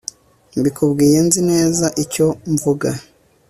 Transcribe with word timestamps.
mbikubwiye 0.59 1.17
nzi 1.25 1.41
neza 1.51 1.85
icyo 2.03 2.27
mvuga 2.53 2.89